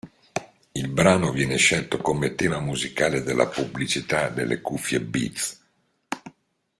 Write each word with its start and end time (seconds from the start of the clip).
Il 0.71 0.87
brano 0.87 1.31
viene 1.31 1.57
scelto 1.57 1.99
come 1.99 2.33
tema 2.33 2.59
musicale 2.59 3.21
della 3.21 3.45
pubblicità 3.47 4.29
delle 4.29 4.59
cuffie 4.59 4.99
Beats. 4.99 5.63